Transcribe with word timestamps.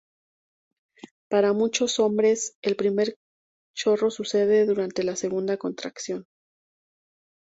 Para 1.29 1.53
muchos 1.53 1.99
hombres, 1.99 2.57
el 2.63 2.75
primer 2.75 3.17
chorro 3.75 4.09
sucede 4.09 4.65
durante 4.65 5.03
la 5.03 5.15
segunda 5.15 5.57
contracción. 5.57 6.25